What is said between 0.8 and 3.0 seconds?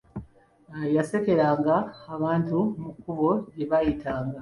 Yasekereranga abantu mu